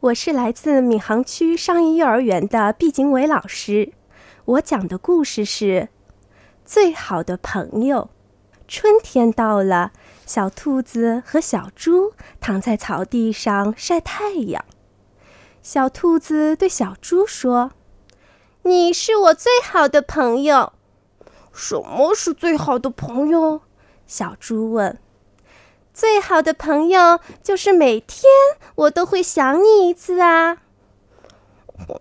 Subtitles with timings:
[0.00, 3.92] 我是来自闵行区商业幼儿园的毕景伟老师。
[4.46, 5.64] 我讲的故事是
[6.64, 8.08] 《最好的朋友》。
[8.66, 9.92] 春天到了，
[10.24, 14.64] 小兔子和小猪躺在草地上晒太阳。
[15.60, 17.72] 小兔子对小猪说
[18.64, 20.72] ：“你是我最好的朋友。
[21.52, 23.60] ”“什么是最好的朋友？”
[24.08, 24.98] 小猪问。
[25.92, 28.24] 最好的朋友就是每天
[28.74, 30.58] 我都会想你一次啊。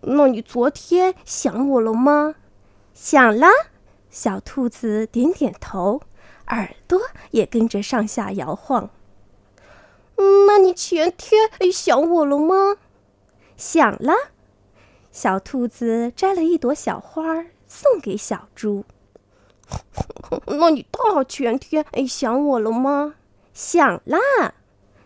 [0.02, 2.36] 那你昨天想我了吗？
[2.94, 3.48] 想了。
[4.10, 6.02] 小兔子点点头，
[6.48, 7.00] 耳朵
[7.32, 8.90] 也跟着上下摇晃。
[10.18, 12.78] 那你前天想我了吗？
[13.56, 14.14] 想了。
[15.12, 18.84] 小兔子摘了一朵小花送给小猪。
[20.46, 23.16] 那你大前天想我了吗？
[23.54, 24.54] 想啦，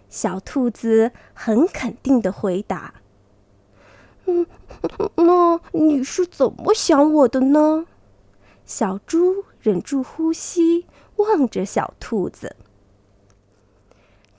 [0.10, 2.96] 小兔子很肯定的回答。
[4.26, 4.48] 嗯，
[5.16, 7.86] 那你是怎么想我的呢？
[8.66, 12.56] 小猪忍住呼吸，望着小兔子。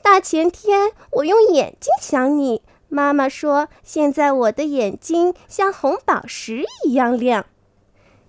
[0.00, 7.46] 大前天我用眼睛想你，妈妈说现在我的眼睛像红宝石一样亮。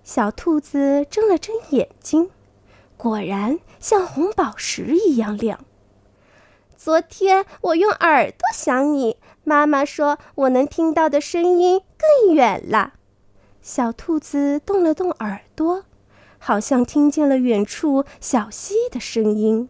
[0.02, 2.30] 小兔子睁了睁眼睛，
[2.96, 5.64] 果然像红宝石一样亮。
[6.76, 12.94] 昨天我用耳朵想你，妈妈说我能听到的声音更远了。
[13.60, 15.84] 小兔子动了动耳朵，
[16.38, 19.68] 好像听见了远处小溪的声音。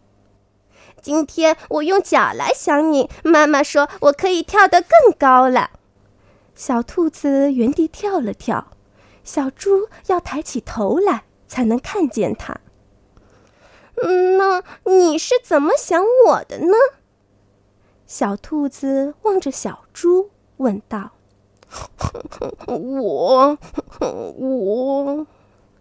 [1.01, 5.71] 今天我用脚来想你，妈妈说我可以跳得更高了。
[6.53, 8.67] 小兔子原地跳了跳，
[9.23, 12.57] 小猪要抬起头来才能看见它。
[14.03, 16.73] 那你是怎么想我的呢？
[18.05, 21.11] 小兔子望着小猪问道
[22.67, 23.57] ：“我，
[24.37, 25.27] 我。”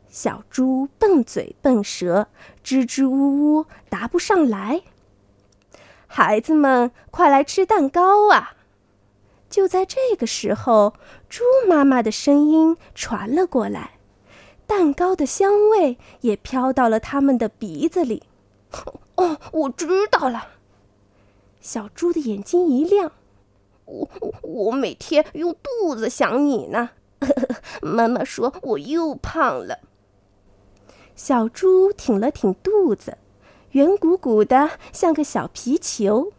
[0.09, 2.29] 小猪笨嘴笨舌，
[2.63, 4.83] 支支吾吾答不上来。
[6.07, 8.55] 孩子们，快来吃蛋糕啊！
[9.51, 10.95] 就在这个时候，
[11.29, 13.96] 猪妈妈的声音传了过来，
[14.67, 18.25] 蛋糕的香味也飘到了他们的鼻子里。
[19.15, 20.49] 哦，我知道了。
[21.61, 23.13] 小猪的眼睛一亮，
[23.85, 24.09] 我
[24.43, 26.91] 我每天用肚子想你呢。
[27.81, 29.79] 妈妈说我又胖了。
[31.15, 33.17] 小猪挺了挺肚子，
[33.71, 36.33] 圆鼓鼓的，像个小皮球。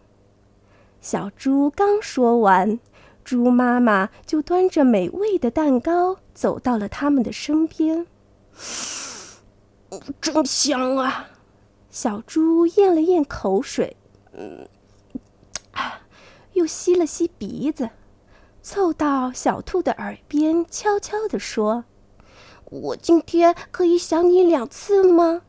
[1.02, 2.80] 小猪刚说完，
[3.24, 8.06] 猪妈妈就端着美味的蛋糕走到了他们的身边。
[10.22, 11.30] 真香啊！
[11.90, 13.96] 小猪咽了咽口水，
[14.34, 14.68] 嗯。
[15.72, 16.02] 啊
[16.54, 17.90] 又吸了吸鼻子，
[18.62, 21.86] 凑到小兔的耳边，悄悄地说
[22.66, 25.44] ：“我今天可以想你两次吗？”